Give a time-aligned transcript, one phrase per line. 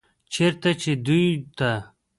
[0.33, 1.27] چرته چې دوي
[1.57, 1.71] ته